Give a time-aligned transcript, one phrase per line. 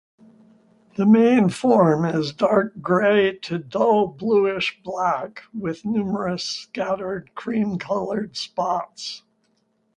[0.95, 9.21] The main form is dark grey to dull blueish-black with numerous, scattered, cream-colored spots.